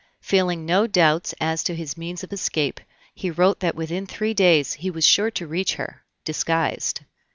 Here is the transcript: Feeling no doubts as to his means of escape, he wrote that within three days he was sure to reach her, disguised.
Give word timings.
Feeling 0.21 0.65
no 0.65 0.87
doubts 0.87 1.35
as 1.39 1.63
to 1.63 1.75
his 1.75 1.95
means 1.95 2.23
of 2.23 2.33
escape, 2.33 2.79
he 3.13 3.29
wrote 3.29 3.59
that 3.59 3.75
within 3.75 4.07
three 4.07 4.33
days 4.33 4.73
he 4.73 4.89
was 4.89 5.05
sure 5.05 5.29
to 5.29 5.45
reach 5.45 5.75
her, 5.75 6.03
disguised. 6.25 7.01